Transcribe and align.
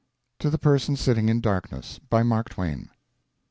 TO 0.39 0.49
THE 0.49 0.57
PERSON 0.57 0.95
SITTING 0.95 1.29
IN 1.29 1.41
DARKNESS. 1.41 1.99
BY 2.09 2.23
MARK 2.23 2.49
TWAIN. 2.49 2.89